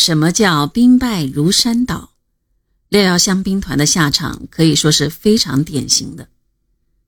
[0.00, 2.12] 什么叫兵败如山倒？
[2.88, 6.26] 廖耀湘兵团的下场可以说是非常典型的。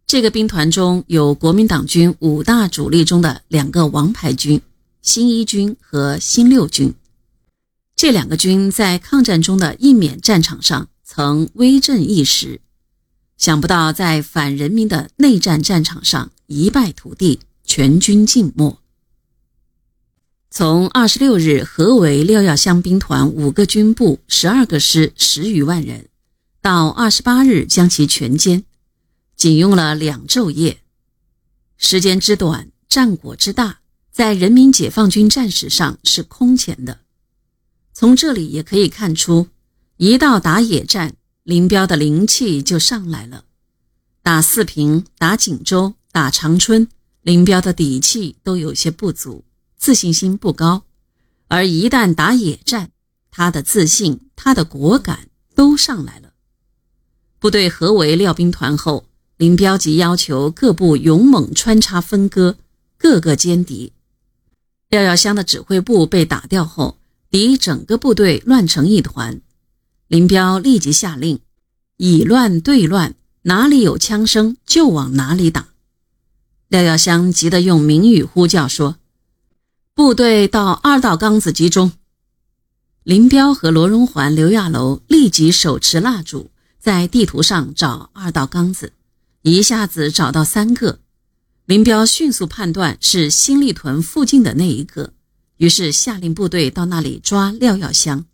[0.06, 4.60] 这个兵团中有国民党军五大主力中的两个王牌军——
[5.00, 6.92] 新一军和新六军。
[7.96, 12.60] 这两个军在抗战中的印缅战场上曾威震一时，
[13.38, 18.81] 想不到在反人民的内战战场上一败涂地，全军尽没。
[20.54, 26.10] 从二十六日合围廖耀湘兵团五个军部、十二个师、十余万人，
[26.60, 28.64] 到二十八日将其全歼，
[29.34, 30.80] 仅用了两昼夜，
[31.78, 33.78] 时间之短，战果之大，
[34.10, 36.98] 在人民解放军战史上是空前的。
[37.94, 39.48] 从这里也可以看出，
[39.96, 43.46] 一到打野战，林彪的灵气就上来了。
[44.22, 46.86] 打四平、打锦州、打长春，
[47.22, 49.44] 林彪的底气都有些不足，
[49.82, 50.84] 自信心不高；
[51.48, 52.92] 而一旦打野战，
[53.32, 56.34] 他的自信、他的果敢都上来了。
[57.40, 59.06] 部队合围廖兵团后，
[59.38, 62.58] 林彪即要求各部勇猛穿插分割，
[62.96, 63.92] 各个歼敌。
[64.88, 66.98] 廖耀湘的指挥部被打掉后。
[67.28, 69.40] 敌整个部队乱成一团，
[70.06, 71.40] 林彪立即下令：
[71.96, 75.70] 以乱对乱，哪里有枪声就往哪里打。
[76.68, 78.98] 廖耀湘急得用明语呼叫说
[79.94, 81.92] ：“部队到二道岗子集中。”
[83.04, 88.92] 林彪和罗荣桓、刘亚楼立即手持蜡烛，在地图上找二道岗子，
[89.42, 91.00] 一下子找到三个。
[91.66, 95.12] 林彪迅速判断是新立屯附近的那一个。
[95.58, 98.24] 于是下令部队到那里抓廖耀湘。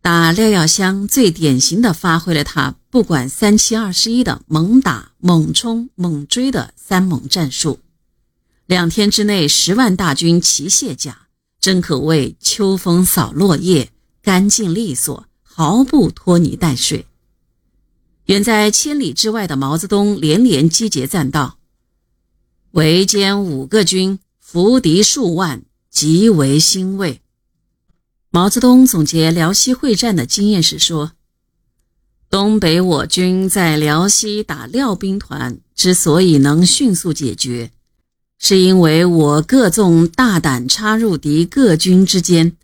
[0.00, 7.80] 打廖耀湘最典型的发挥了他不管三七二十一的猛打、猛冲、猛追的三猛战术。
[8.66, 11.26] 两天之内，十万大军齐卸甲，
[11.60, 13.90] 真可谓秋风扫落叶，
[14.22, 17.06] 干净利索，毫不拖泥带水。
[18.26, 21.58] 远在千里之外的毛泽东连连击节赞道
[22.72, 24.18] ：“围歼五个军。”
[24.52, 27.22] 俘敌数万，极为欣慰。
[28.28, 31.12] 毛泽东总结辽西会战的经验时说
[32.28, 37.70] ：“东北我军在辽西打廖兵团之所以能迅速解决，
[38.44, 42.56] 是因为我各纵大胆插入敌各军之间，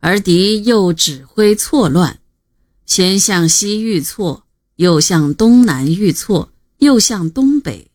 [0.00, 2.18] 而敌又指挥错乱，
[2.86, 4.44] 先向西遇错，
[4.76, 7.90] 又向东南遇错，又向东北，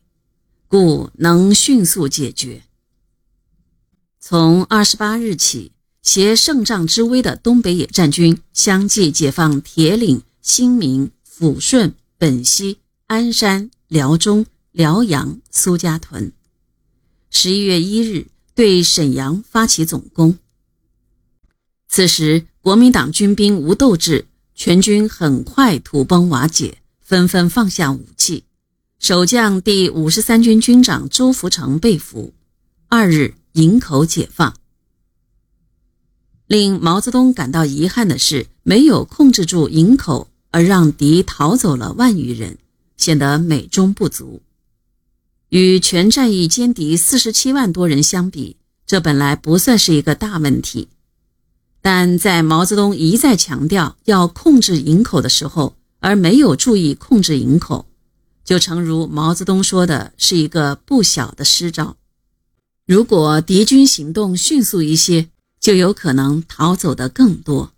[0.68, 2.62] 故能迅速解决。”
[4.22, 12.78] 从二十八日起，携胜仗之威的东北野战军相继解放铁岭、新民、抚顺、本溪、
[13.08, 16.32] 鞍山、辽中、辽阳、苏家屯。
[17.36, 20.38] 十一月一日，对沈阳发起总攻。
[21.88, 28.44] 此时，国民党军兵无斗志，全军很快土崩瓦解，纷纷放下武器。
[29.00, 32.32] 守将第五十三军军长周福成被俘。
[32.88, 33.34] 二日。
[33.54, 34.56] 营口解放，
[36.48, 42.58] 令毛泽东感到遗憾的是，没有控制住营口，而让敌逃走了万余人，
[42.96, 44.42] 显得美中不足。
[45.54, 50.88] 与全战役歼敌四十七万多人相比，这本来不算是一个大问题，
[51.80, 57.86] 但在毛泽东一再强调要控制营口的时候，而没有注意控制营口，
[58.44, 61.96] 就诚如毛泽东说的，是一个不小的失招。
[62.84, 65.28] 如果敌军行动迅速一些，
[65.60, 67.73] 就有可能逃走的更多。